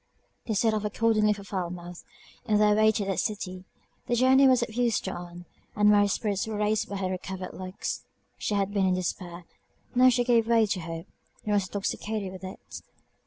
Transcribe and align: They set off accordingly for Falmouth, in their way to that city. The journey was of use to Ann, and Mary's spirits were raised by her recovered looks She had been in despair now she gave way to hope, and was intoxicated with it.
They 0.47 0.55
set 0.55 0.73
off 0.73 0.83
accordingly 0.83 1.31
for 1.31 1.43
Falmouth, 1.43 2.03
in 2.45 2.57
their 2.57 2.73
way 2.73 2.91
to 2.91 3.05
that 3.05 3.19
city. 3.19 3.65
The 4.07 4.15
journey 4.15 4.47
was 4.47 4.63
of 4.63 4.73
use 4.73 4.99
to 5.01 5.13
Ann, 5.13 5.45
and 5.75 5.91
Mary's 5.91 6.13
spirits 6.13 6.47
were 6.47 6.57
raised 6.57 6.89
by 6.89 6.95
her 6.95 7.09
recovered 7.11 7.53
looks 7.53 8.01
She 8.39 8.55
had 8.55 8.73
been 8.73 8.87
in 8.87 8.95
despair 8.95 9.43
now 9.93 10.09
she 10.09 10.23
gave 10.23 10.47
way 10.47 10.65
to 10.65 10.79
hope, 10.79 11.05
and 11.43 11.53
was 11.53 11.67
intoxicated 11.67 12.31
with 12.31 12.43
it. 12.43 12.81